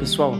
pessoal, 0.00 0.32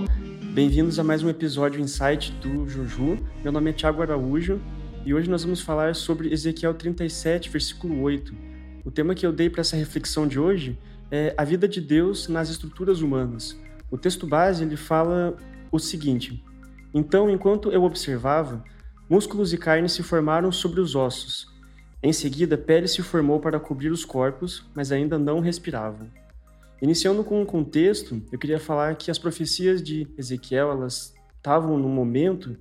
bem-vindos 0.54 0.99
a 0.99 1.04
mais 1.04 1.23
um 1.23 1.29
episódio 1.29 1.83
Insight 1.83 2.33
do 2.41 2.67
Juju. 2.67 3.19
Meu 3.43 3.53
nome 3.53 3.69
é 3.69 3.73
Thiago 3.75 4.01
Araújo 4.01 4.59
e 5.05 5.12
hoje 5.12 5.29
nós 5.29 5.45
vamos 5.45 5.61
falar 5.61 5.95
sobre 5.95 6.33
Ezequiel 6.33 6.73
37, 6.73 7.51
versículo 7.51 8.01
8. 8.01 8.34
O 8.87 8.91
tema 8.91 9.15
que 9.15 9.27
eu 9.27 9.30
dei 9.30 9.51
para 9.51 9.61
essa 9.61 9.77
reflexão 9.77 10.27
de 10.27 10.41
hoje 10.41 10.79
é 11.11 11.34
a 11.37 11.45
vida 11.45 11.69
de 11.69 11.79
Deus 11.79 12.27
nas 12.27 12.48
estruturas 12.48 13.02
humanas. 13.02 13.55
O 13.91 13.98
texto 13.98 14.27
base 14.27 14.65
ele 14.65 14.79
fala 14.79 15.37
o 15.70 15.79
seguinte: 15.79 16.42
Então, 16.95 17.29
enquanto 17.29 17.70
eu 17.70 17.84
observava, 17.84 18.65
músculos 19.11 19.52
e 19.52 19.59
carne 19.59 19.91
se 19.91 20.02
formaram 20.02 20.51
sobre 20.51 20.80
os 20.80 20.97
ossos. 20.97 21.47
Em 22.02 22.15
seguida, 22.15 22.56
pele 22.56 22.88
se 22.88 23.02
formou 23.02 23.38
para 23.38 23.61
cobrir 23.61 23.91
os 23.91 24.06
corpos, 24.06 24.66
mas 24.74 24.91
ainda 24.91 25.19
não 25.19 25.38
respiravam. 25.38 26.09
Iniciando 26.83 27.23
com 27.23 27.43
um 27.43 27.45
contexto, 27.45 28.23
eu 28.33 28.39
queria 28.39 28.59
falar 28.59 28.97
que 28.97 29.11
as 29.11 29.19
profecias 29.19 29.83
de 29.83 30.07
Ezequiel 30.16 30.71
elas 30.71 31.15
estavam 31.37 31.79
no 31.79 31.88
momento 31.88 32.57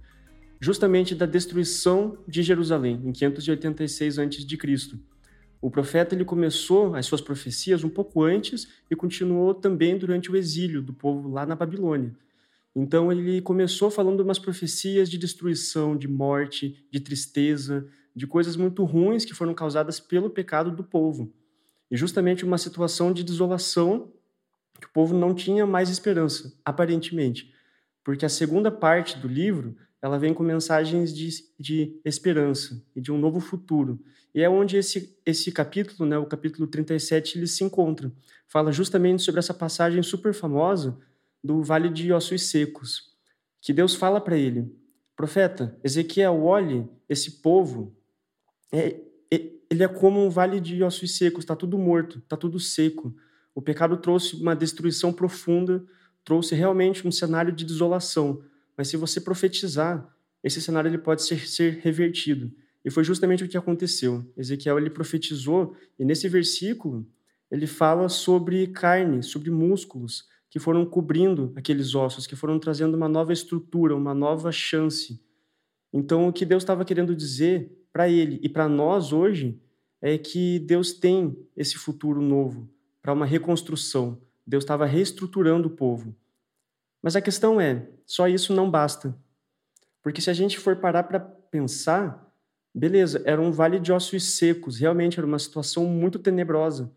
justamente 0.60 1.16
da 1.16 1.26
destruição 1.26 2.18
de 2.28 2.44
Jerusalém 2.44 3.02
em 3.06 3.14
586 3.14 4.20
a.C. 4.20 5.00
O 5.62 5.72
profeta 5.72 6.14
ele 6.14 6.26
começou 6.26 6.96
as 6.96 7.06
suas 7.06 7.22
profecias 7.22 7.84
um 7.86 7.90
pouco 7.90 8.22
antes 8.22 8.68
e 8.92 8.96
continuou 8.96 9.54
também 9.54 9.98
durante 9.98 10.30
o 10.30 10.36
exílio 10.36 10.82
do 10.82 10.94
povo 10.94 11.30
lá 11.30 11.46
na 11.46 11.56
Babilônia. 11.56 12.14
Então 12.76 13.12
ele 13.12 13.42
começou 13.42 13.90
falando 13.90 14.20
umas 14.20 14.40
profecias 14.40 15.10
de 15.10 15.18
destruição, 15.18 15.98
de 15.98 16.10
morte, 16.10 16.86
de 16.92 17.00
tristeza, 17.00 17.88
de 18.14 18.28
coisas 18.28 18.58
muito 18.58 18.84
ruins 18.84 19.24
que 19.24 19.34
foram 19.34 19.54
causadas 19.54 20.00
pelo 20.00 20.30
pecado 20.30 20.72
do 20.72 20.84
povo. 20.84 21.34
E 21.92 21.98
justamente 21.98 22.46
uma 22.46 22.58
situação 22.58 23.12
de 23.12 23.24
desolação 23.24 24.14
que 24.80 24.88
o 24.88 24.92
povo 24.92 25.16
não 25.16 25.34
tinha 25.34 25.66
mais 25.66 25.90
esperança, 25.90 26.54
aparentemente. 26.64 27.54
Porque 28.04 28.26
a 28.26 28.30
segunda 28.30 28.72
parte 28.72 29.18
do 29.18 29.28
livro, 29.28 29.76
ela 30.02 30.18
vem 30.18 30.34
com 30.34 30.44
mensagens 30.44 31.14
de, 31.14 31.30
de 31.60 32.00
esperança 32.06 32.82
e 32.96 33.02
de 33.02 33.12
um 33.12 33.18
novo 33.18 33.40
futuro. 33.40 34.00
E 34.34 34.42
é 34.42 34.50
onde 34.50 34.78
esse, 34.78 35.20
esse 35.26 35.52
capítulo, 35.52 36.08
né, 36.08 36.18
o 36.18 36.26
capítulo 36.26 36.68
37, 36.68 37.38
ele 37.38 37.48
se 37.48 37.64
encontra. 37.64 38.12
Fala 38.48 38.72
justamente 38.72 39.22
sobre 39.22 39.40
essa 39.40 39.54
passagem 39.54 40.02
super 40.02 40.34
famosa 40.34 40.98
do 41.44 41.62
Vale 41.64 41.90
de 41.90 42.12
Ossos 42.12 42.50
Secos, 42.50 43.16
que 43.62 43.74
Deus 43.74 43.96
fala 43.96 44.22
para 44.22 44.38
ele, 44.38 44.74
profeta, 45.16 45.78
Ezequiel, 45.84 46.44
olhe 46.44 46.88
esse 47.10 47.42
povo, 47.42 47.96
é, 48.72 49.02
ele 49.70 49.84
é 49.84 49.88
como 49.88 50.26
um 50.26 50.30
vale 50.30 50.60
de 50.60 50.82
ossos 50.84 51.16
secos, 51.16 51.44
está 51.44 51.56
tudo 51.56 51.78
morto, 51.78 52.20
está 52.20 52.36
tudo 52.36 52.60
seco. 52.60 53.16
O 53.60 53.62
pecado 53.62 53.98
trouxe 53.98 54.38
uma 54.38 54.56
destruição 54.56 55.12
profunda, 55.12 55.84
trouxe 56.24 56.56
realmente 56.56 57.06
um 57.06 57.12
cenário 57.12 57.52
de 57.52 57.66
desolação. 57.66 58.42
Mas 58.78 58.88
se 58.88 58.96
você 58.96 59.20
profetizar, 59.20 60.16
esse 60.42 60.62
cenário 60.62 60.88
ele 60.88 60.98
pode 60.98 61.24
ser, 61.24 61.46
ser 61.46 61.82
revertido. 61.84 62.54
E 62.86 62.90
foi 62.90 63.04
justamente 63.04 63.44
o 63.44 63.50
que 63.50 63.58
aconteceu. 63.58 64.26
Ezequiel 64.38 64.78
ele 64.78 64.90
profetizou 64.90 65.76
e 66.00 66.06
nesse 66.06 66.30
versículo 66.30 67.06
ele 67.52 67.68
fala 67.68 68.08
sobre 68.08 68.66
carne, 68.68 69.22
sobre 69.22 69.52
músculos 69.52 70.24
que 70.50 70.58
foram 70.58 70.86
cobrindo 70.86 71.52
aqueles 71.54 71.94
ossos, 71.94 72.26
que 72.26 72.38
foram 72.38 72.58
trazendo 72.60 72.96
uma 72.96 73.10
nova 73.10 73.34
estrutura, 73.34 73.94
uma 73.94 74.14
nova 74.14 74.54
chance. 74.54 75.22
Então 75.92 76.30
o 76.30 76.32
que 76.32 76.46
Deus 76.46 76.64
estava 76.64 76.86
querendo 76.86 77.14
dizer 77.14 77.70
para 77.92 78.08
ele 78.08 78.40
e 78.42 78.48
para 78.48 78.70
nós 78.70 79.12
hoje 79.12 79.62
é 80.02 80.18
que 80.18 80.60
Deus 80.60 80.94
tem 80.94 81.38
esse 81.58 81.78
futuro 81.78 82.22
novo 82.22 82.79
para 83.02 83.14
uma 83.14 83.26
reconstrução. 83.26 84.22
Deus 84.46 84.64
estava 84.64 84.86
reestruturando 84.86 85.68
o 85.68 85.72
povo. 85.72 86.16
Mas 87.02 87.16
a 87.16 87.22
questão 87.22 87.60
é, 87.60 87.88
só 88.06 88.28
isso 88.28 88.54
não 88.54 88.70
basta. 88.70 89.16
Porque 90.02 90.22
se 90.22 90.30
a 90.30 90.34
gente 90.34 90.60
for 90.60 90.76
parar 90.78 91.04
para 91.04 91.20
pensar, 91.20 92.34
beleza, 92.74 93.22
era 93.26 93.42
um 93.42 93.52
vale 93.52 93.80
de 93.80 93.92
ossos 93.92 94.24
secos, 94.36 94.78
realmente 94.78 95.20
era 95.20 95.28
uma 95.28 95.40
situação 95.40 95.86
muito 95.86 96.20
tenebrosa. 96.20 96.92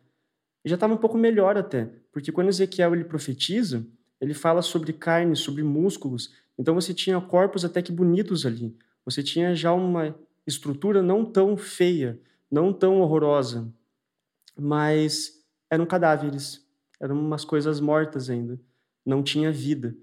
E 0.65 0.69
já 0.69 0.75
estava 0.75 0.95
um 0.95 0.99
pouco 0.99 1.19
melhor 1.19 1.57
até, 1.57 1.91
porque 2.12 2.31
quando 2.31 2.49
Ezequiel 2.49 2.95
ele 2.95 3.05
profetiza, 3.05 3.85
ele 4.21 4.35
fala 4.35 4.62
sobre 4.62 4.93
carne, 4.93 5.35
sobre 5.35 5.62
músculos, 5.65 6.33
então 6.57 6.75
você 6.75 6.95
tinha 6.95 7.21
corpos 7.21 7.65
até 7.65 7.83
que 7.83 7.91
bonitos 7.91 8.47
ali. 8.47 8.77
Você 9.05 9.23
tinha 9.23 9.55
já 9.55 9.73
uma 9.73 10.15
estrutura 10.47 11.03
não 11.03 11.25
tão 11.25 11.57
feia, 11.57 12.21
não 12.49 12.73
tão 12.73 13.01
horrorosa, 13.01 13.73
mas 14.57 15.42
eram 15.72 15.87
cadáveres, 15.87 16.62
eram 17.00 17.19
umas 17.19 17.47
coisas 17.47 17.81
mortas 17.81 18.28
ainda, 18.28 18.60
não 19.06 19.22
tinha 19.22 19.50
vida. 19.50 19.97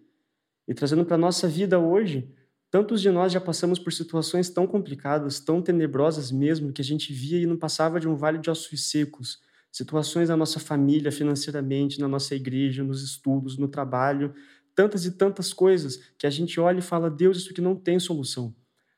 E 0.67 0.73
trazendo 0.73 1.05
para 1.05 1.13
a 1.13 1.19
nossa 1.19 1.47
vida 1.47 1.77
hoje, 1.77 2.27
tantos 2.71 2.99
de 2.99 3.11
nós 3.11 3.31
já 3.31 3.39
passamos 3.39 3.77
por 3.77 3.93
situações 3.93 4.49
tão 4.49 4.65
complicadas, 4.65 5.39
tão 5.39 5.61
tenebrosas 5.61 6.31
mesmo, 6.31 6.73
que 6.73 6.81
a 6.81 6.83
gente 6.83 7.13
via 7.13 7.39
e 7.39 7.45
não 7.45 7.55
passava 7.55 7.99
de 7.99 8.07
um 8.07 8.15
vale 8.15 8.39
de 8.39 8.49
ossos 8.49 8.89
secos. 8.89 9.39
Situações 9.71 10.29
na 10.29 10.35
nossa 10.35 10.59
família, 10.59 11.11
financeiramente, 11.11 11.99
na 11.99 12.07
nossa 12.07 12.33
igreja, 12.33 12.83
nos 12.83 13.03
estudos, 13.03 13.55
no 13.55 13.67
trabalho, 13.67 14.33
tantas 14.73 15.05
e 15.05 15.11
tantas 15.11 15.53
coisas 15.53 15.97
que 16.17 16.25
a 16.25 16.31
gente 16.31 16.59
olha 16.59 16.79
e 16.79 16.81
fala: 16.81 17.11
Deus, 17.11 17.37
isso 17.37 17.51
aqui 17.51 17.61
não 17.61 17.75
tem 17.75 17.99
solução. 17.99 18.55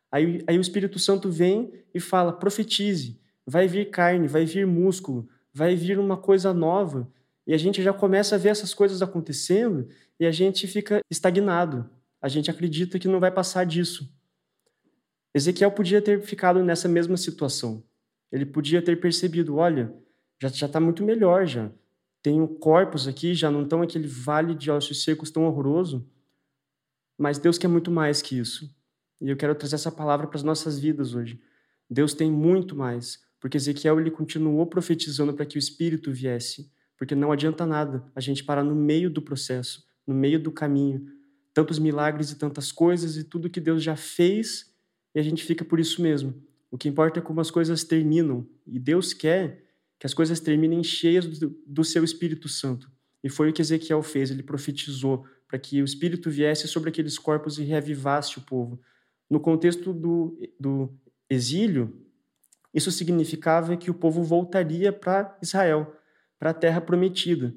Aí, 0.09 0.41
aí 0.47 0.57
o 0.57 0.61
Espírito 0.61 0.97
Santo 0.97 1.29
vem 1.29 1.83
e 1.93 1.99
fala: 1.99 2.31
profetize, 2.31 3.19
vai 3.45 3.67
vir 3.67 3.89
carne, 3.89 4.25
vai 4.25 4.45
vir 4.45 4.65
músculo, 4.65 5.27
vai 5.53 5.75
vir 5.75 5.99
uma 5.99 6.17
coisa 6.17 6.53
nova. 6.53 7.11
E 7.45 7.53
a 7.53 7.57
gente 7.57 7.81
já 7.81 7.93
começa 7.93 8.35
a 8.35 8.37
ver 8.37 8.49
essas 8.49 8.73
coisas 8.73 9.01
acontecendo 9.01 9.87
e 10.19 10.25
a 10.25 10.31
gente 10.31 10.67
fica 10.67 11.01
estagnado. 11.09 11.89
A 12.21 12.27
gente 12.27 12.51
acredita 12.51 12.99
que 12.99 13.07
não 13.07 13.19
vai 13.19 13.31
passar 13.31 13.65
disso. 13.65 14.13
Ezequiel 15.33 15.71
podia 15.71 16.01
ter 16.01 16.21
ficado 16.21 16.63
nessa 16.63 16.87
mesma 16.87 17.17
situação. 17.17 17.83
Ele 18.31 18.45
podia 18.45 18.81
ter 18.81 18.99
percebido: 18.99 19.55
olha, 19.55 19.93
já 20.39 20.47
está 20.47 20.79
muito 20.79 21.03
melhor 21.03 21.45
já. 21.45 21.71
Tenho 22.21 22.47
corpos 22.47 23.07
aqui, 23.07 23.33
já 23.33 23.49
não 23.49 23.63
estão 23.63 23.81
aquele 23.81 24.07
vale 24.07 24.53
de 24.53 24.69
ossos 24.69 25.03
secos 25.03 25.31
tão 25.31 25.45
horroroso. 25.45 26.07
Mas 27.17 27.39
Deus 27.39 27.57
quer 27.57 27.67
muito 27.67 27.89
mais 27.89 28.21
que 28.21 28.37
isso. 28.37 28.69
E 29.19 29.29
eu 29.29 29.37
quero 29.37 29.55
trazer 29.55 29.75
essa 29.75 29.91
palavra 29.91 30.27
para 30.27 30.37
as 30.37 30.43
nossas 30.43 30.79
vidas 30.79 31.13
hoje. 31.13 31.41
Deus 31.89 32.13
tem 32.13 32.31
muito 32.31 32.75
mais, 32.75 33.19
porque 33.41 33.57
Ezequiel 33.57 33.99
ele 33.99 34.11
continuou 34.11 34.65
profetizando 34.67 35.33
para 35.33 35.47
que 35.47 35.57
o 35.57 35.59
Espírito 35.59 36.13
viesse, 36.13 36.71
porque 36.95 37.15
não 37.15 37.31
adianta 37.31 37.65
nada 37.65 38.05
a 38.15 38.21
gente 38.21 38.43
parar 38.43 38.63
no 38.63 38.75
meio 38.75 39.09
do 39.09 39.21
processo, 39.21 39.83
no 40.05 40.13
meio 40.13 40.39
do 40.39 40.51
caminho, 40.51 41.07
tantos 41.51 41.79
milagres 41.79 42.29
e 42.31 42.37
tantas 42.37 42.71
coisas 42.71 43.17
e 43.17 43.23
tudo 43.23 43.49
que 43.49 43.59
Deus 43.59 43.83
já 43.83 43.95
fez 43.95 44.71
e 45.13 45.19
a 45.19 45.23
gente 45.23 45.43
fica 45.43 45.65
por 45.65 45.79
isso 45.79 46.01
mesmo. 46.01 46.35
O 46.69 46.77
que 46.77 46.87
importa 46.87 47.19
é 47.19 47.21
como 47.21 47.41
as 47.41 47.49
coisas 47.49 47.83
terminam 47.83 48.47
e 48.65 48.79
Deus 48.79 49.11
quer 49.11 49.65
que 49.99 50.05
as 50.05 50.13
coisas 50.13 50.39
terminem 50.39 50.83
cheias 50.83 51.39
do, 51.39 51.59
do 51.65 51.83
seu 51.83 52.03
Espírito 52.03 52.47
Santo. 52.47 52.89
E 53.23 53.29
foi 53.29 53.49
o 53.49 53.53
que 53.53 53.61
Ezequiel 53.61 54.03
fez, 54.03 54.29
ele 54.29 54.43
profetizou 54.43 55.25
para 55.47 55.59
que 55.59 55.81
o 55.81 55.85
Espírito 55.85 56.29
viesse 56.29 56.67
sobre 56.67 56.89
aqueles 56.89 57.17
corpos 57.17 57.57
e 57.57 57.63
reavivasse 57.63 58.37
o 58.37 58.41
povo. 58.41 58.79
No 59.29 59.39
contexto 59.39 59.91
do, 59.91 60.39
do 60.59 60.93
exílio, 61.29 61.93
isso 62.73 62.91
significava 62.91 63.75
que 63.75 63.91
o 63.91 63.93
povo 63.93 64.23
voltaria 64.23 64.93
para 64.93 65.37
Israel, 65.41 65.95
para 66.39 66.51
a 66.51 66.53
terra 66.53 66.81
prometida, 66.81 67.53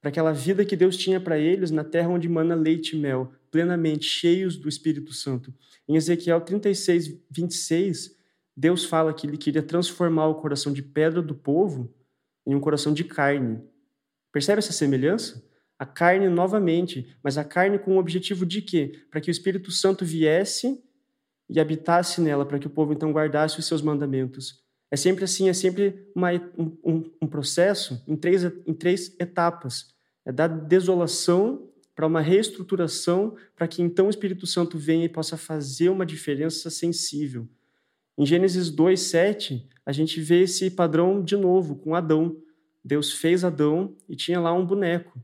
para 0.00 0.10
aquela 0.10 0.32
vida 0.32 0.64
que 0.64 0.76
Deus 0.76 0.96
tinha 0.96 1.20
para 1.20 1.38
eles 1.38 1.70
na 1.70 1.82
terra 1.82 2.08
onde 2.08 2.28
mana 2.28 2.54
leite 2.54 2.96
e 2.96 3.00
mel, 3.00 3.32
plenamente 3.50 4.04
cheios 4.04 4.56
do 4.56 4.68
Espírito 4.68 5.12
Santo. 5.12 5.52
Em 5.88 5.96
Ezequiel 5.96 6.40
36, 6.40 7.20
26, 7.30 8.16
Deus 8.56 8.84
fala 8.84 9.14
que 9.14 9.26
ele 9.26 9.36
queria 9.36 9.62
transformar 9.62 10.26
o 10.28 10.36
coração 10.36 10.72
de 10.72 10.82
pedra 10.82 11.22
do 11.22 11.34
povo 11.34 11.94
em 12.46 12.54
um 12.54 12.60
coração 12.60 12.92
de 12.92 13.04
carne. 13.04 13.62
Percebe 14.32 14.58
essa 14.58 14.72
semelhança? 14.72 15.44
A 15.78 15.86
carne 15.86 16.28
novamente, 16.28 17.16
mas 17.22 17.38
a 17.38 17.44
carne 17.44 17.78
com 17.78 17.96
o 17.96 17.98
objetivo 17.98 18.44
de 18.44 18.60
quê? 18.60 19.06
Para 19.10 19.20
que 19.20 19.30
o 19.30 19.32
Espírito 19.32 19.70
Santo 19.70 20.04
viesse 20.04 20.82
e 21.48 21.58
habitasse 21.58 22.20
nela, 22.20 22.44
para 22.44 22.58
que 22.58 22.66
o 22.66 22.70
povo 22.70 22.92
então 22.92 23.12
guardasse 23.12 23.58
os 23.58 23.66
seus 23.66 23.82
mandamentos. 23.82 24.62
É 24.90 24.96
sempre 24.96 25.24
assim, 25.24 25.48
é 25.48 25.52
sempre 25.52 26.06
uma, 26.14 26.32
um, 26.56 27.10
um 27.22 27.26
processo 27.26 28.02
em 28.06 28.16
três, 28.16 28.44
em 28.44 28.74
três 28.74 29.14
etapas. 29.18 29.94
É 30.24 30.32
da 30.32 30.46
desolação 30.46 31.68
para 31.94 32.06
uma 32.06 32.20
reestruturação, 32.20 33.34
para 33.56 33.66
que 33.66 33.82
então 33.82 34.06
o 34.06 34.10
Espírito 34.10 34.46
Santo 34.46 34.78
venha 34.78 35.04
e 35.04 35.08
possa 35.08 35.36
fazer 35.36 35.88
uma 35.88 36.06
diferença 36.06 36.70
sensível. 36.70 37.48
Em 38.16 38.24
Gênesis 38.24 38.70
2, 38.70 39.00
7, 39.00 39.68
a 39.84 39.92
gente 39.92 40.20
vê 40.20 40.42
esse 40.42 40.70
padrão 40.70 41.22
de 41.22 41.36
novo 41.36 41.76
com 41.76 41.94
Adão. 41.94 42.36
Deus 42.84 43.12
fez 43.12 43.44
Adão 43.44 43.96
e 44.08 44.14
tinha 44.14 44.40
lá 44.40 44.52
um 44.52 44.64
boneco. 44.64 45.20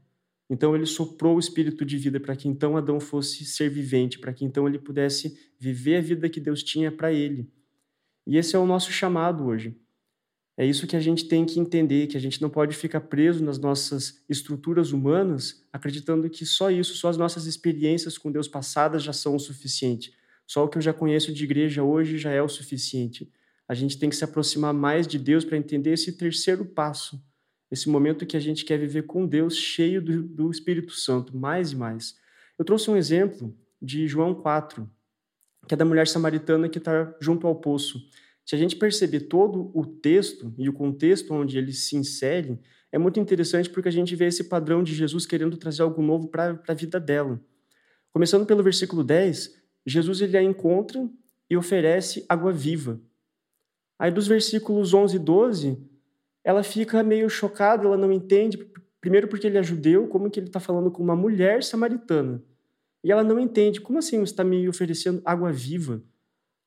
Então 0.49 0.75
ele 0.75 0.87
soprou 0.87 1.37
o 1.37 1.41
espírito 1.41 1.85
de 1.85 1.97
vida 1.97 2.21
para 2.21 2.37
que 2.37 2.49
então 2.49 2.77
Adão 2.77 3.01
fosse 3.01 3.45
ser 3.45 3.71
vivente, 3.71 4.19
para 4.19 4.33
que 4.33 4.45
então 4.45 4.69
ele 4.69 4.79
pudesse 4.79 5.39
viver 5.59 5.97
a 5.97 6.01
vida 6.01 6.29
que 6.29 6.41
Deus 6.41 6.63
tinha 6.63 6.93
para 6.93 7.13
ele. 7.13 7.51
E 8.27 8.37
esse 8.37 8.55
é 8.55 8.59
o 8.59 8.67
nosso 8.67 8.93
chamado 8.93 9.45
hoje. 9.45 9.77
É 10.57 10.65
isso 10.65 10.87
que 10.87 10.95
a 10.95 11.01
gente 11.01 11.27
tem 11.27 11.45
que 11.45 11.59
entender, 11.59 12.07
que 12.07 12.17
a 12.17 12.21
gente 12.21 12.41
não 12.41 12.49
pode 12.49 12.77
ficar 12.77 13.01
preso 13.01 13.43
nas 13.43 13.59
nossas 13.59 14.23
estruturas 14.29 14.93
humanas, 14.93 15.67
acreditando 15.73 16.31
que 16.31 16.47
só 16.47 16.71
isso, 16.71 16.95
só 16.95 17.09
as 17.09 17.17
nossas 17.17 17.47
experiências 17.47 18.17
com 18.17 18.31
Deus 18.31 18.47
passadas 18.47 19.03
já 19.03 19.13
são 19.13 19.35
o 19.35 19.41
suficiente. 19.41 20.15
Só 20.47 20.65
o 20.65 20.69
que 20.69 20.79
eu 20.79 20.83
já 20.83 20.93
conheço 20.93 21.33
de 21.33 21.43
igreja 21.43 21.83
hoje 21.83 22.19
já 22.19 22.31
é 22.31 22.41
o 22.41 22.49
suficiente. 22.49 23.33
A 23.67 23.75
gente 23.75 23.99
tem 23.99 24.09
que 24.09 24.15
se 24.15 24.23
aproximar 24.23 24.73
mais 24.73 25.09
de 25.09 25.19
Deus 25.19 25.45
para 25.45 25.57
entender 25.57 25.95
esse 25.95 26.13
terceiro 26.17 26.65
passo, 26.65 27.21
esse 27.75 27.89
momento 27.89 28.25
que 28.25 28.37
a 28.37 28.41
gente 28.41 28.65
quer 28.65 28.79
viver 28.79 29.03
com 29.03 29.27
Deus 29.27 29.57
cheio 29.57 30.01
do, 30.01 30.23
do 30.23 30.51
Espírito 30.51 30.93
Santo, 30.93 31.37
mais 31.37 31.73
e 31.73 31.77
mais. 31.77 32.17
Eu 32.57 32.65
trouxe 32.65 32.89
um 32.89 32.97
exemplo 32.97 33.53
de 33.83 34.07
João 34.07 34.33
4, 34.33 34.89
que 35.67 35.75
é 35.75 35.77
da 35.77 35.85
mulher 35.85 36.07
samaritana 36.07 36.69
que 36.69 36.79
está 36.79 37.13
junto 37.21 37.49
ao 37.49 37.57
poço. 37.57 38.01
Se 38.47 38.55
a 38.55 38.59
gente 38.59 38.77
perceber 38.77 39.23
todo 39.23 39.73
o 39.75 39.85
texto 39.85 40.55
e 40.57 40.69
o 40.69 40.73
contexto 40.73 41.35
onde 41.35 41.59
ele 41.59 41.73
se 41.73 41.97
insere, 41.97 42.61
é 42.93 42.99
muito 42.99 43.19
interessante 43.19 43.69
porque 43.69 43.89
a 43.89 43.93
gente 43.93 44.15
vê 44.15 44.27
esse 44.27 44.45
padrão 44.45 44.81
de 44.81 44.95
Jesus 44.95 45.27
querendo 45.27 45.57
trazer 45.57 45.83
algo 45.83 46.01
novo 46.01 46.29
para 46.29 46.63
a 46.69 46.75
vida 46.75 47.01
dela. 47.01 47.41
Começando 48.13 48.47
pelo 48.47 48.63
versículo 48.63 49.03
10, 49.03 49.53
Jesus 49.85 50.21
ele 50.21 50.37
a 50.37 50.43
encontra 50.43 51.11
e 51.51 51.57
oferece 51.57 52.25
água 52.29 52.53
viva. 52.53 53.01
Aí 53.99 54.13
dos 54.13 54.29
versículos 54.29 54.95
11 54.95 55.17
e 55.17 55.19
12, 55.19 55.94
ela 56.45 56.63
fica 56.63 57.03
meio 57.03 57.29
chocada, 57.31 57.87
ela 57.87 57.97
não 57.97 58.13
entende, 58.13 58.59
primeiro 59.01 59.27
porque 59.27 59.47
ele 59.47 59.59
é 59.59 59.63
judeu, 59.63 60.07
como 60.07 60.31
que 60.31 60.39
ele 60.39 60.49
está 60.49 60.61
falando 60.61 60.91
com 60.91 61.03
uma 61.03 61.17
mulher 61.17 61.65
samaritana. 61.65 62.43
E 63.03 63.11
ela 63.11 63.25
não 63.25 63.41
entende, 63.41 63.81
como 63.81 63.99
assim 63.99 64.19
você 64.19 64.33
está 64.33 64.45
me 64.45 64.69
oferecendo 64.69 65.23
água 65.25 65.51
viva? 65.51 66.03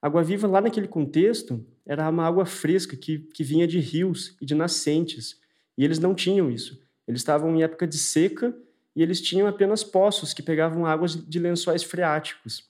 Água 0.02 0.24
viva, 0.24 0.48
lá 0.48 0.62
naquele 0.62 0.88
contexto, 0.88 1.66
era 1.86 2.10
uma 2.10 2.26
água 2.26 2.46
fresca 2.46 2.96
que, 2.96 3.20
que 3.20 3.44
vinha 3.44 3.68
de 3.68 3.80
rios 3.80 4.36
e 4.42 4.46
de 4.46 4.54
nascentes. 4.54 5.40
E 5.78 5.84
eles 5.84 6.00
não 6.00 6.14
tinham 6.14 6.52
isso. 6.52 6.82
Eles 7.08 7.22
estavam 7.22 7.56
em 7.56 7.64
época 7.64 7.88
de 7.88 7.98
seca 7.98 8.56
e 8.96 9.02
eles 9.02 9.22
tinham 9.22 9.48
apenas 9.48 9.84
poços 9.84 10.34
que 10.34 10.44
pegavam 10.44 10.86
águas 10.86 11.16
de 11.16 11.40
lençóis 11.40 11.84
freáticos, 11.84 12.70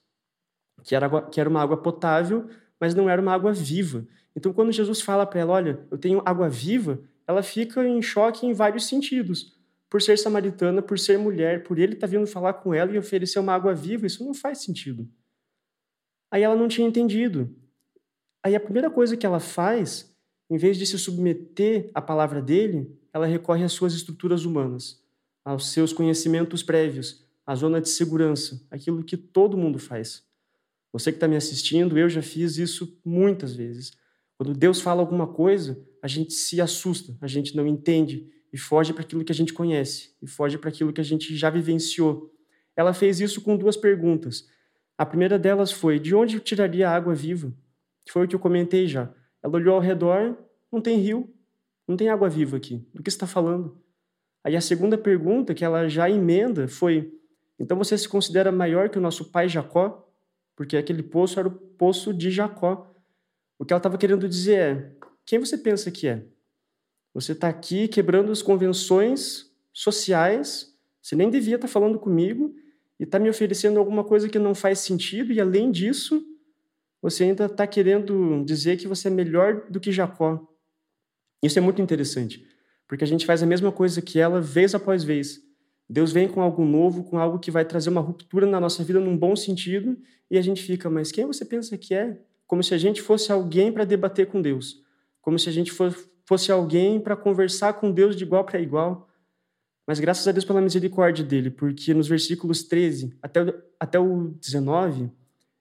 que 0.83 0.95
era, 0.95 1.21
que 1.23 1.39
era 1.39 1.49
uma 1.49 1.61
água 1.61 1.77
potável, 1.77 2.47
mas 2.79 2.93
não 2.93 3.09
era 3.09 3.21
uma 3.21 3.33
água 3.33 3.51
viva. 3.51 4.05
Então, 4.37 4.53
quando 4.53 4.71
Jesus 4.71 5.01
fala 5.01 5.25
para 5.25 5.39
ela, 5.39 5.53
olha, 5.53 5.79
eu 5.89 5.97
tenho 5.97 6.21
água 6.23 6.47
viva, 6.47 7.01
ela 7.25 7.41
fica 7.41 7.83
em 7.83 7.99
choque 8.03 8.45
em 8.45 8.53
vários 8.53 8.85
sentidos. 8.85 9.57
Por 9.89 9.99
ser 9.99 10.15
samaritana, 10.15 10.79
por 10.79 10.99
ser 10.99 11.17
mulher, 11.17 11.63
por 11.63 11.79
ele 11.79 11.93
estar 11.93 12.05
tá 12.05 12.11
vindo 12.11 12.27
falar 12.27 12.53
com 12.53 12.71
ela 12.71 12.93
e 12.93 12.99
oferecer 12.99 13.39
uma 13.39 13.55
água 13.55 13.73
viva, 13.73 14.05
isso 14.05 14.23
não 14.23 14.35
faz 14.35 14.59
sentido. 14.59 15.09
Aí 16.29 16.43
ela 16.43 16.55
não 16.55 16.67
tinha 16.67 16.87
entendido. 16.87 17.49
Aí 18.43 18.55
a 18.55 18.59
primeira 18.59 18.91
coisa 18.91 19.17
que 19.17 19.25
ela 19.25 19.39
faz, 19.39 20.15
em 20.51 20.55
vez 20.55 20.77
de 20.77 20.85
se 20.85 20.99
submeter 20.99 21.89
à 21.91 21.99
palavra 21.99 22.39
dele, 22.39 22.95
ela 23.11 23.25
recorre 23.25 23.63
às 23.63 23.71
suas 23.71 23.95
estruturas 23.95 24.45
humanas, 24.45 25.01
aos 25.43 25.71
seus 25.71 25.91
conhecimentos 25.91 26.61
prévios, 26.61 27.25
à 27.43 27.55
zona 27.55 27.81
de 27.81 27.89
segurança, 27.89 28.63
aquilo 28.69 29.03
que 29.03 29.17
todo 29.17 29.57
mundo 29.57 29.79
faz. 29.79 30.23
Você 30.93 31.11
que 31.11 31.17
está 31.17 31.27
me 31.27 31.35
assistindo, 31.35 31.97
eu 31.97 32.07
já 32.07 32.21
fiz 32.21 32.59
isso 32.59 33.01
muitas 33.03 33.55
vezes. 33.55 33.97
Quando 34.37 34.53
Deus 34.53 34.79
fala 34.79 35.01
alguma 35.01 35.27
coisa, 35.27 35.83
a 36.01 36.07
gente 36.07 36.33
se 36.33 36.61
assusta, 36.61 37.17
a 37.19 37.27
gente 37.27 37.55
não 37.55 37.65
entende 37.65 38.29
e 38.53 38.57
foge 38.57 38.93
para 38.93 39.03
aquilo 39.03 39.23
que 39.23 39.31
a 39.31 39.35
gente 39.35 39.53
conhece, 39.53 40.15
e 40.21 40.27
foge 40.27 40.57
para 40.57 40.69
aquilo 40.69 40.93
que 40.93 41.01
a 41.01 41.03
gente 41.03 41.35
já 41.35 41.49
vivenciou. 41.49 42.31
Ela 42.75 42.93
fez 42.93 43.19
isso 43.19 43.41
com 43.41 43.57
duas 43.57 43.75
perguntas. 43.75 44.47
A 44.97 45.05
primeira 45.05 45.37
delas 45.39 45.71
foi: 45.71 45.99
de 45.99 46.13
onde 46.13 46.35
eu 46.35 46.39
tiraria 46.39 46.89
a 46.89 46.95
água 46.95 47.13
viva? 47.13 47.51
Foi 48.09 48.25
o 48.25 48.27
que 48.27 48.35
eu 48.35 48.39
comentei 48.39 48.87
já. 48.87 49.11
Ela 49.43 49.55
olhou 49.55 49.75
ao 49.75 49.81
redor, 49.81 50.37
não 50.71 50.79
tem 50.79 50.97
rio, 50.97 51.33
não 51.87 51.97
tem 51.97 52.09
água 52.09 52.29
viva 52.29 52.57
aqui. 52.57 52.87
Do 52.93 53.03
que 53.03 53.09
está 53.09 53.27
falando? 53.27 53.81
Aí 54.43 54.55
a 54.55 54.61
segunda 54.61 54.97
pergunta 54.97 55.53
que 55.53 55.65
ela 55.65 55.89
já 55.89 56.09
emenda 56.09 56.67
foi: 56.67 57.11
então 57.59 57.77
você 57.77 57.97
se 57.97 58.07
considera 58.07 58.51
maior 58.51 58.89
que 58.89 58.97
o 58.97 59.01
nosso 59.01 59.25
pai 59.25 59.49
Jacó? 59.49 60.07
Porque 60.55 60.77
aquele 60.77 61.03
poço 61.03 61.39
era 61.39 61.47
o 61.47 61.51
poço 61.51 62.13
de 62.13 62.31
Jacó. 62.31 62.93
O 63.59 63.65
que 63.65 63.73
ela 63.73 63.79
estava 63.79 63.97
querendo 63.97 64.27
dizer 64.27 64.59
é: 64.59 64.91
quem 65.25 65.39
você 65.39 65.57
pensa 65.57 65.91
que 65.91 66.07
é? 66.07 66.25
Você 67.13 67.31
está 67.31 67.49
aqui 67.49 67.87
quebrando 67.87 68.31
as 68.31 68.41
convenções 68.41 69.51
sociais, 69.73 70.75
você 71.01 71.15
nem 71.15 71.29
devia 71.29 71.55
estar 71.55 71.67
tá 71.67 71.73
falando 71.73 71.99
comigo, 71.99 72.53
e 72.99 73.03
está 73.03 73.19
me 73.19 73.29
oferecendo 73.29 73.79
alguma 73.79 74.03
coisa 74.03 74.29
que 74.29 74.39
não 74.39 74.53
faz 74.53 74.79
sentido, 74.79 75.31
e 75.31 75.41
além 75.41 75.71
disso, 75.71 76.23
você 77.01 77.23
ainda 77.23 77.45
está 77.45 77.65
querendo 77.65 78.43
dizer 78.45 78.77
que 78.77 78.87
você 78.87 79.07
é 79.07 79.11
melhor 79.11 79.69
do 79.69 79.79
que 79.79 79.91
Jacó. 79.91 80.47
Isso 81.41 81.59
é 81.59 81.61
muito 81.61 81.81
interessante, 81.81 82.45
porque 82.87 83.03
a 83.03 83.07
gente 83.07 83.25
faz 83.25 83.43
a 83.43 83.45
mesma 83.45 83.71
coisa 83.71 84.01
que 84.01 84.19
ela 84.19 84.41
vez 84.41 84.73
após 84.73 85.03
vez. 85.03 85.41
Deus 85.89 86.11
vem 86.11 86.27
com 86.27 86.41
algo 86.41 86.65
novo, 86.65 87.03
com 87.03 87.17
algo 87.17 87.39
que 87.39 87.49
vai 87.49 87.63
trazer 87.63 87.89
uma 87.89 88.01
ruptura 88.01 88.45
na 88.45 88.59
nossa 88.59 88.83
vida 88.83 88.99
num 88.99 89.17
bom 89.17 89.35
sentido, 89.35 89.97
e 90.29 90.37
a 90.37 90.41
gente 90.41 90.61
fica, 90.61 90.89
mas 90.89 91.11
quem 91.11 91.25
você 91.25 91.45
pensa 91.45 91.77
que 91.77 91.93
é? 91.93 92.19
Como 92.47 92.63
se 92.63 92.73
a 92.73 92.77
gente 92.77 93.01
fosse 93.01 93.31
alguém 93.31 93.71
para 93.71 93.85
debater 93.85 94.27
com 94.27 94.41
Deus, 94.41 94.81
como 95.21 95.37
se 95.37 95.49
a 95.49 95.51
gente 95.51 95.71
fosse 96.25 96.51
alguém 96.51 96.99
para 96.99 97.15
conversar 97.15 97.73
com 97.73 97.91
Deus 97.91 98.15
de 98.15 98.23
igual 98.23 98.45
para 98.45 98.59
igual. 98.59 99.09
Mas 99.85 99.99
graças 99.99 100.27
a 100.27 100.31
Deus 100.31 100.45
pela 100.45 100.61
misericórdia 100.61 101.23
dele, 101.23 101.51
porque 101.51 101.93
nos 101.93 102.07
versículos 102.07 102.63
13 102.63 103.13
até, 103.21 103.53
até 103.79 103.99
o 103.99 104.29
19, 104.41 105.11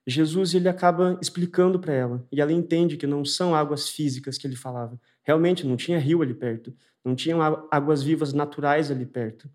Jesus 0.05 0.53
ele 0.53 0.69
acaba 0.69 1.19
explicando 1.21 1.79
para 1.79 1.93
ela, 1.93 2.25
e 2.31 2.39
ela 2.39 2.53
entende 2.53 2.95
que 2.95 3.05
não 3.05 3.25
são 3.25 3.53
águas 3.53 3.89
físicas 3.89 4.37
que 4.37 4.47
ele 4.47 4.55
falava. 4.55 4.99
Realmente 5.23 5.67
não 5.67 5.75
tinha 5.75 5.99
rio 5.99 6.21
ali 6.21 6.33
perto, 6.33 6.73
não 7.03 7.13
tinham 7.13 7.41
águas 7.69 8.01
vivas 8.01 8.31
naturais 8.31 8.89
ali 8.89 9.05
perto. 9.05 9.49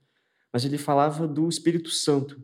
Mas 0.52 0.66
ele 0.66 0.76
falava 0.76 1.26
do 1.26 1.48
Espírito 1.48 1.88
Santo, 1.88 2.42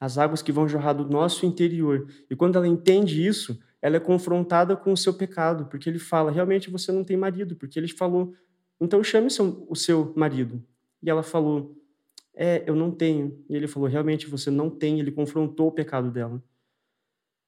as 0.00 0.18
águas 0.18 0.42
que 0.42 0.52
vão 0.52 0.68
jorrar 0.68 0.92
do 0.92 1.08
nosso 1.08 1.44
interior. 1.44 2.06
E 2.30 2.36
quando 2.36 2.56
ela 2.56 2.68
entende 2.68 3.26
isso, 3.26 3.58
ela 3.80 3.96
é 3.96 4.00
confrontada 4.00 4.76
com 4.76 4.92
o 4.92 4.96
seu 4.96 5.14
pecado, 5.14 5.66
porque 5.66 5.88
ele 5.88 5.98
fala: 5.98 6.30
realmente 6.30 6.70
você 6.70 6.92
não 6.92 7.04
tem 7.04 7.16
marido, 7.16 7.56
porque 7.56 7.78
ele 7.78 7.88
falou, 7.88 8.34
então 8.80 9.02
chame 9.02 9.28
o 9.68 9.74
seu 9.74 10.12
marido. 10.16 10.62
E 11.02 11.10
ela 11.10 11.22
falou: 11.22 11.76
É, 12.34 12.62
eu 12.66 12.74
não 12.74 12.90
tenho. 12.90 13.44
E 13.48 13.56
ele 13.56 13.66
falou: 13.66 13.88
Realmente 13.88 14.26
você 14.26 14.50
não 14.50 14.70
tem. 14.70 15.00
Ele 15.00 15.10
confrontou 15.10 15.68
o 15.68 15.72
pecado 15.72 16.10
dela. 16.10 16.42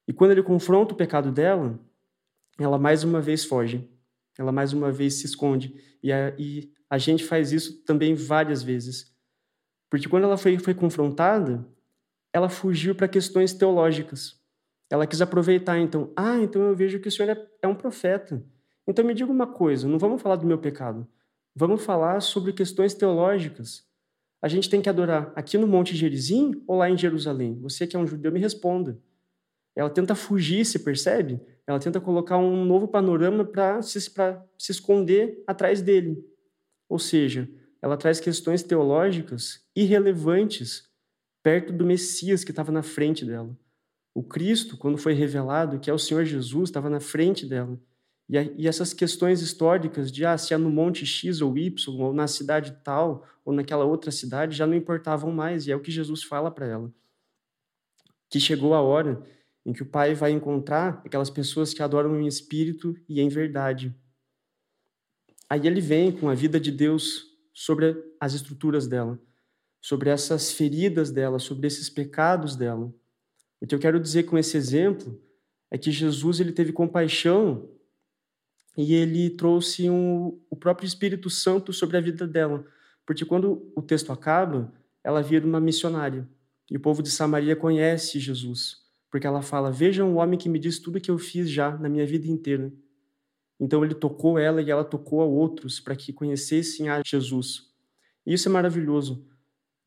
E 0.09 0.13
quando 0.13 0.33
ele 0.33 0.43
confronta 0.43 0.93
o 0.93 0.97
pecado 0.97 1.31
dela, 1.31 1.79
ela 2.59 2.79
mais 2.79 3.05
uma 3.05 3.21
vez 3.21 3.45
foge. 3.45 3.89
Ela 4.39 4.53
mais 4.53 4.73
uma 4.73 4.91
vez 4.91 5.15
se 5.15 5.27
esconde. 5.27 5.75
E 6.03 6.13
a, 6.13 6.35
e 6.39 6.73
a 6.89 6.99
gente 6.99 7.25
faz 7.25 7.53
isso 7.53 7.83
também 7.85 8.15
várias 8.15 8.63
vezes. 8.63 9.15
Porque 9.89 10.09
quando 10.09 10.25
ela 10.25 10.37
foi, 10.37 10.59
foi 10.59 10.75
confrontada, 10.75 11.67
ela 12.33 12.49
fugiu 12.49 12.95
para 12.95 13.09
questões 13.09 13.53
teológicas. 13.53 14.39
Ela 14.91 15.07
quis 15.07 15.21
aproveitar, 15.21 15.79
então, 15.79 16.13
ah, 16.17 16.39
então 16.39 16.63
eu 16.63 16.75
vejo 16.75 16.99
que 17.01 17.09
o 17.09 17.13
senhor 17.13 17.31
é, 17.31 17.49
é 17.63 17.69
um 17.69 17.75
profeta. 17.75 18.43
Então 18.87 19.05
me 19.05 19.15
diga 19.15 19.31
uma 19.31 19.47
coisa, 19.47 19.87
não 19.87 19.99
vamos 19.99 20.21
falar 20.21 20.37
do 20.37 20.47
meu 20.47 20.59
pecado. 20.59 21.07
Vamos 21.55 21.85
falar 21.85 22.21
sobre 22.21 22.53
questões 22.53 22.95
teológicas. 22.95 23.85
A 24.43 24.49
gente 24.49 24.71
tem 24.71 24.81
que 24.81 24.89
adorar 24.89 25.33
aqui 25.37 25.59
no 25.59 25.67
Monte 25.67 25.95
Gerizim 25.95 26.63
ou 26.67 26.79
lá 26.79 26.89
em 26.89 26.97
Jerusalém? 26.97 27.59
Você 27.61 27.87
que 27.87 27.95
é 27.95 27.99
um 27.99 28.07
judeu, 28.07 28.33
me 28.33 28.41
responda. 28.41 28.99
Ela 29.77 29.91
tenta 29.91 30.15
fugir, 30.15 30.65
se 30.65 30.79
percebe? 30.79 31.41
Ela 31.67 31.79
tenta 31.79 32.01
colocar 32.01 32.37
um 32.39 32.65
novo 32.65 32.89
panorama 32.89 33.45
para 33.45 33.83
se, 33.83 34.01
se 34.01 34.73
esconder 34.73 35.43
atrás 35.47 35.83
dele. 35.83 36.25
Ou 36.89 36.99
seja, 36.99 37.49
ela 37.81 37.97
traz 37.97 38.19
questões 38.19 38.63
teológicas 38.63 39.65
irrelevantes 39.77 40.90
perto 41.43 41.73
do 41.73 41.85
Messias 41.85 42.45
que 42.45 42.51
estava 42.51 42.71
na 42.71 42.83
frente 42.83 43.25
dela. 43.25 43.57
O 44.15 44.23
Cristo, 44.23 44.77
quando 44.77 44.99
foi 44.99 45.13
revelado, 45.13 45.79
que 45.79 45.89
é 45.89 45.93
o 45.93 45.99
Senhor 45.99 46.25
Jesus, 46.25 46.69
estava 46.69 46.91
na 46.91 47.01
frente 47.01 47.47
dela. 47.47 47.79
E, 48.29 48.37
e 48.59 48.69
essas 48.69 48.93
questões 48.93 49.41
históricas 49.41 50.11
de 50.11 50.25
ah, 50.25 50.37
se 50.37 50.55
é 50.55 50.57
no 50.57 50.71
monte 50.71 51.05
X 51.05 51.41
ou 51.41 51.57
Y, 51.57 52.01
ou 52.01 52.13
na 52.13 52.27
cidade 52.27 52.77
tal, 52.85 53.27
ou 53.45 53.53
naquela 53.53 53.85
outra 53.85 54.11
cidade, 54.11 54.57
já 54.57 54.67
não 54.67 54.75
importavam 54.75 55.33
mais. 55.33 55.67
E 55.67 55.73
é 55.73 55.77
o 55.77 55.81
que 55.81 55.91
Jesus 55.91 56.23
fala 56.23 56.51
para 56.51 56.67
ela. 56.67 56.93
Que 58.29 58.39
chegou 58.39 58.75
a 58.75 58.81
hora 58.81 59.23
em 59.65 59.73
que 59.73 59.83
o 59.83 59.87
Pai 59.87 60.15
vai 60.15 60.31
encontrar 60.31 61.03
aquelas 61.05 61.31
pessoas 61.31 61.75
que 61.75 61.83
adoram 61.83 62.21
em 62.21 62.27
espírito 62.27 62.97
e 63.09 63.21
em 63.21 63.29
verdade. 63.29 63.95
Aí 65.49 65.67
ele 65.67 65.81
vem 65.81 66.13
com 66.13 66.29
a 66.29 66.35
vida 66.35 66.61
de 66.61 66.71
Deus 66.71 67.27
sobre 67.53 67.97
as 68.21 68.35
estruturas 68.35 68.87
dela, 68.87 69.19
sobre 69.81 70.11
essas 70.11 70.53
feridas 70.53 71.11
dela, 71.11 71.39
sobre 71.39 71.67
esses 71.67 71.89
pecados 71.89 72.57
dela. 72.57 72.93
O 73.61 73.67
que 73.67 73.75
eu 73.75 73.79
quero 73.79 74.01
dizer 74.01 74.25
com 74.25 74.37
esse 74.37 74.57
exemplo 74.57 75.21
é 75.71 75.79
que 75.79 75.91
Jesus 75.91 76.41
ele 76.41 76.53
teve 76.53 76.73
compaixão 76.73 77.69
e 78.77 78.95
ele 78.95 79.31
trouxe 79.31 79.89
um, 79.91 80.41
o 80.49 80.57
próprio 80.57 80.87
Espírito 80.87 81.29
Santo 81.29 81.73
sobre 81.73 81.97
a 81.97 82.01
vida 82.01 82.27
dela. 82.27 82.65
Porque 83.07 83.25
quando 83.25 83.73
o 83.75 83.83
texto 83.83 84.13
acaba, 84.13 84.73
ela 85.03 85.23
vira 85.23 85.47
uma 85.47 85.61
missionária. 85.61 86.29
E 86.71 86.77
o 86.77 86.81
povo 86.81 87.03
de 87.03 87.11
Samaria 87.11 87.57
conhece 87.57 88.21
Jesus, 88.21 88.79
porque 89.11 89.27
ela 89.27 89.43
fala: 89.43 89.73
Vejam 89.73 90.13
o 90.13 90.17
homem 90.17 90.39
que 90.39 90.49
me 90.49 90.59
diz 90.59 90.79
tudo 90.79 91.01
que 91.01 91.11
eu 91.11 91.19
fiz 91.19 91.51
já 91.51 91.77
na 91.77 91.89
minha 91.89 92.07
vida 92.07 92.29
inteira. 92.29 92.73
Então 93.59 93.85
ele 93.85 93.95
tocou 93.95 94.39
ela 94.39 94.63
e 94.63 94.71
ela 94.71 94.85
tocou 94.85 95.21
a 95.21 95.25
outros 95.25 95.81
para 95.81 95.97
que 95.97 96.13
conhecessem 96.13 96.89
a 96.89 97.03
Jesus. 97.05 97.69
Isso 98.25 98.49
é 98.49 98.53
maravilhoso. 98.53 99.27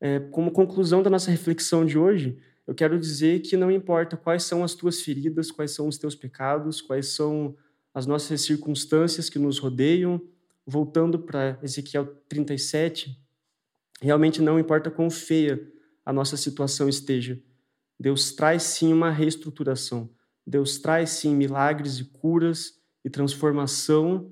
É, 0.00 0.20
como 0.20 0.50
conclusão 0.50 1.02
da 1.02 1.10
nossa 1.10 1.30
reflexão 1.30 1.84
de 1.84 1.98
hoje, 1.98 2.38
eu 2.66 2.74
quero 2.74 2.98
dizer 2.98 3.40
que 3.40 3.56
não 3.56 3.70
importa 3.70 4.16
quais 4.16 4.42
são 4.42 4.64
as 4.64 4.74
tuas 4.74 5.00
feridas, 5.00 5.50
quais 5.50 5.70
são 5.72 5.88
os 5.88 5.98
teus 5.98 6.14
pecados, 6.14 6.80
quais 6.80 7.08
são 7.08 7.56
as 7.92 8.06
nossas 8.06 8.40
circunstâncias 8.40 9.30
que 9.30 9.38
nos 9.38 9.58
rodeiam, 9.58 10.20
voltando 10.66 11.18
para 11.18 11.58
Ezequiel 11.62 12.06
37, 12.28 13.18
realmente 14.00 14.42
não 14.42 14.58
importa 14.58 14.90
quão 14.90 15.10
feia 15.10 15.60
a 16.04 16.12
nossa 16.12 16.36
situação 16.36 16.88
esteja, 16.88 17.40
Deus 17.98 18.32
traz 18.32 18.62
sim 18.64 18.92
uma 18.92 19.10
reestruturação. 19.10 20.10
Deus 20.46 20.78
traz 20.78 21.10
sim 21.10 21.34
milagres 21.34 21.98
e 21.98 22.04
curas 22.04 22.78
e 23.04 23.08
transformação. 23.08 24.30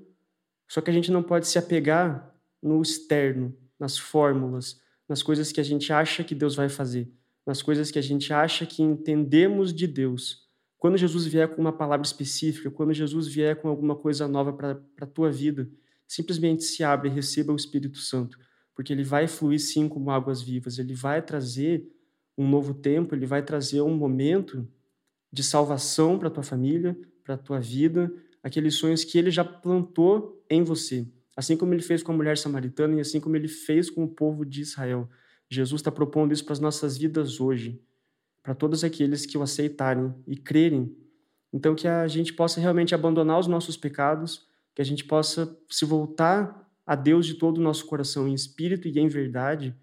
Só 0.67 0.81
que 0.81 0.89
a 0.89 0.93
gente 0.93 1.11
não 1.11 1.23
pode 1.23 1.47
se 1.47 1.57
apegar 1.57 2.35
no 2.61 2.81
externo, 2.81 3.55
nas 3.79 3.97
fórmulas, 3.97 4.79
nas 5.13 5.21
coisas 5.21 5.51
que 5.51 5.61
a 5.61 5.63
gente 5.63 5.93
acha 5.93 6.23
que 6.23 6.33
Deus 6.33 6.55
vai 6.55 6.67
fazer, 6.67 7.07
nas 7.45 7.61
coisas 7.61 7.91
que 7.91 7.99
a 7.99 8.01
gente 8.01 8.33
acha 8.33 8.65
que 8.65 8.81
entendemos 8.81 9.71
de 9.71 9.85
Deus. 9.85 10.49
Quando 10.79 10.97
Jesus 10.97 11.27
vier 11.27 11.47
com 11.49 11.61
uma 11.61 11.71
palavra 11.71 12.03
específica, 12.03 12.71
quando 12.71 12.91
Jesus 12.95 13.27
vier 13.27 13.57
com 13.57 13.67
alguma 13.67 13.95
coisa 13.95 14.27
nova 14.27 14.51
para 14.51 14.81
a 14.99 15.05
tua 15.05 15.31
vida, 15.31 15.69
simplesmente 16.07 16.63
se 16.63 16.83
abre 16.83 17.09
e 17.09 17.11
receba 17.11 17.53
o 17.53 17.55
Espírito 17.55 17.99
Santo, 17.99 18.39
porque 18.73 18.91
ele 18.91 19.03
vai 19.03 19.27
fluir 19.27 19.59
sim 19.59 19.87
como 19.87 20.09
águas 20.09 20.41
vivas, 20.41 20.79
ele 20.79 20.95
vai 20.95 21.21
trazer 21.21 21.87
um 22.35 22.49
novo 22.49 22.73
tempo, 22.73 23.13
ele 23.13 23.27
vai 23.27 23.43
trazer 23.43 23.81
um 23.81 23.95
momento 23.95 24.67
de 25.31 25.43
salvação 25.43 26.17
para 26.17 26.31
tua 26.31 26.41
família, 26.41 26.97
para 27.23 27.37
tua 27.37 27.59
vida, 27.59 28.11
aqueles 28.41 28.73
sonhos 28.73 29.03
que 29.03 29.19
ele 29.19 29.29
já 29.29 29.45
plantou 29.45 30.43
em 30.49 30.63
você, 30.63 31.05
assim 31.35 31.57
como 31.57 31.73
ele 31.73 31.81
fez 31.81 32.03
com 32.03 32.11
a 32.11 32.15
mulher 32.15 32.37
samaritana 32.37 32.95
e 32.95 32.99
assim 32.99 33.19
como 33.19 33.35
ele 33.35 33.47
fez 33.47 33.89
com 33.89 34.03
o 34.03 34.07
povo 34.07 34.45
de 34.45 34.61
Israel. 34.61 35.09
Jesus 35.49 35.79
está 35.79 35.91
propondo 35.91 36.31
isso 36.31 36.43
para 36.43 36.53
as 36.53 36.59
nossas 36.59 36.97
vidas 36.97 37.39
hoje, 37.39 37.81
para 38.41 38.53
todos 38.53 38.83
aqueles 38.83 39.25
que 39.25 39.37
o 39.37 39.41
aceitarem 39.41 40.13
e 40.27 40.35
crerem. 40.35 40.95
Então, 41.51 41.75
que 41.75 41.87
a 41.87 42.07
gente 42.07 42.33
possa 42.33 42.59
realmente 42.59 42.95
abandonar 42.95 43.39
os 43.39 43.47
nossos 43.47 43.77
pecados, 43.77 44.47
que 44.73 44.81
a 44.81 44.85
gente 44.85 45.05
possa 45.05 45.55
se 45.69 45.85
voltar 45.85 46.67
a 46.85 46.95
Deus 46.95 47.25
de 47.25 47.35
todo 47.35 47.59
o 47.59 47.61
nosso 47.61 47.85
coração, 47.85 48.27
em 48.27 48.33
espírito 48.33 48.87
e 48.87 48.99
em 48.99 49.07
verdade, 49.07 49.75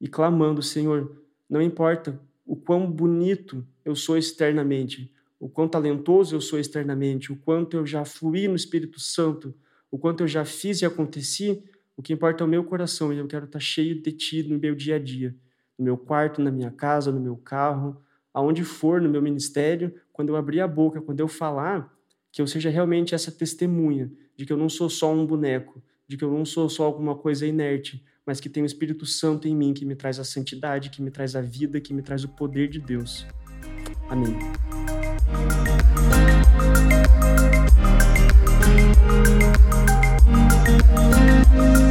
e 0.00 0.08
clamando: 0.08 0.62
Senhor, 0.62 1.22
não 1.48 1.60
importa 1.60 2.18
o 2.44 2.56
quão 2.56 2.90
bonito 2.90 3.66
eu 3.84 3.94
sou 3.94 4.16
externamente, 4.16 5.12
o 5.38 5.48
quão 5.48 5.68
talentoso 5.68 6.34
eu 6.34 6.40
sou 6.40 6.58
externamente, 6.58 7.32
o 7.32 7.36
quanto 7.36 7.76
eu 7.76 7.86
já 7.86 8.04
fluí 8.04 8.48
no 8.48 8.56
Espírito 8.56 8.98
Santo, 8.98 9.54
o 9.92 9.98
quanto 9.98 10.22
eu 10.22 10.26
já 10.26 10.42
fiz 10.42 10.80
e 10.80 10.86
aconteci, 10.86 11.62
o 11.94 12.02
que 12.02 12.14
importa 12.14 12.42
é 12.42 12.46
o 12.46 12.48
meu 12.48 12.64
coração 12.64 13.12
e 13.12 13.18
eu 13.18 13.28
quero 13.28 13.44
estar 13.44 13.60
cheio 13.60 14.00
de 14.00 14.10
ti 14.10 14.42
no 14.42 14.58
meu 14.58 14.74
dia 14.74 14.96
a 14.96 14.98
dia, 14.98 15.36
no 15.78 15.84
meu 15.84 15.98
quarto, 15.98 16.40
na 16.40 16.50
minha 16.50 16.70
casa, 16.70 17.12
no 17.12 17.20
meu 17.20 17.36
carro, 17.36 18.02
aonde 18.32 18.64
for, 18.64 19.02
no 19.02 19.10
meu 19.10 19.20
ministério, 19.20 19.94
quando 20.10 20.30
eu 20.30 20.36
abrir 20.36 20.62
a 20.62 20.66
boca, 20.66 21.02
quando 21.02 21.20
eu 21.20 21.28
falar, 21.28 21.94
que 22.32 22.40
eu 22.40 22.46
seja 22.46 22.70
realmente 22.70 23.14
essa 23.14 23.30
testemunha 23.30 24.10
de 24.34 24.46
que 24.46 24.52
eu 24.52 24.56
não 24.56 24.70
sou 24.70 24.88
só 24.88 25.12
um 25.12 25.26
boneco, 25.26 25.82
de 26.08 26.16
que 26.16 26.24
eu 26.24 26.30
não 26.32 26.46
sou 26.46 26.70
só 26.70 26.84
alguma 26.84 27.14
coisa 27.14 27.46
inerte, 27.46 28.02
mas 28.24 28.40
que 28.40 28.48
tem 28.48 28.62
o 28.62 28.66
Espírito 28.66 29.04
Santo 29.04 29.46
em 29.46 29.54
mim 29.54 29.74
que 29.74 29.84
me 29.84 29.94
traz 29.94 30.18
a 30.18 30.24
santidade, 30.24 30.88
que 30.88 31.02
me 31.02 31.10
traz 31.10 31.36
a 31.36 31.42
vida, 31.42 31.78
que 31.82 31.92
me 31.92 32.00
traz 32.00 32.24
o 32.24 32.28
poder 32.28 32.68
de 32.68 32.80
Deus. 32.80 33.26
Amém. 34.08 34.38
thank 38.94 39.52
you 41.54 41.81